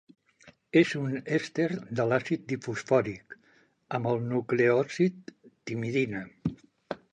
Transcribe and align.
És 0.79 0.93
un 0.99 1.11
èster 1.37 1.65
de 1.99 2.07
l'àcid 2.13 2.47
difosfòric 2.53 3.37
amb 3.99 4.11
el 4.15 4.25
nucleòsid 4.33 5.33
timidina. 5.73 6.27